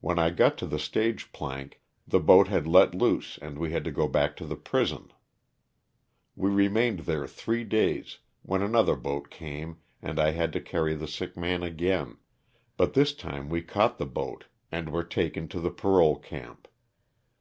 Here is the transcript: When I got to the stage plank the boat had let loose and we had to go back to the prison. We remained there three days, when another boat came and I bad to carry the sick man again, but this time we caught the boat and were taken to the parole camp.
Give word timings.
When 0.00 0.16
I 0.16 0.30
got 0.30 0.56
to 0.58 0.66
the 0.68 0.78
stage 0.78 1.32
plank 1.32 1.80
the 2.06 2.20
boat 2.20 2.46
had 2.46 2.68
let 2.68 2.94
loose 2.94 3.36
and 3.42 3.58
we 3.58 3.72
had 3.72 3.82
to 3.82 3.90
go 3.90 4.06
back 4.06 4.36
to 4.36 4.46
the 4.46 4.54
prison. 4.54 5.12
We 6.36 6.52
remained 6.52 7.00
there 7.00 7.26
three 7.26 7.64
days, 7.64 8.18
when 8.42 8.62
another 8.62 8.94
boat 8.94 9.28
came 9.28 9.78
and 10.00 10.20
I 10.20 10.30
bad 10.30 10.52
to 10.52 10.60
carry 10.60 10.94
the 10.94 11.08
sick 11.08 11.36
man 11.36 11.64
again, 11.64 12.18
but 12.76 12.94
this 12.94 13.12
time 13.12 13.48
we 13.48 13.60
caught 13.60 13.98
the 13.98 14.06
boat 14.06 14.44
and 14.70 14.92
were 14.92 15.02
taken 15.02 15.48
to 15.48 15.58
the 15.58 15.72
parole 15.72 16.20
camp. 16.20 16.68